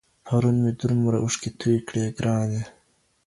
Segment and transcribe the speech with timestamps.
[0.25, 2.63] پرون مي دومره اوښكي توى كړې ګراني!